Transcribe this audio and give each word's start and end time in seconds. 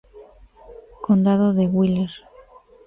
Condado 1.05 1.53
de 1.53 1.67
Wheeler 1.67 2.09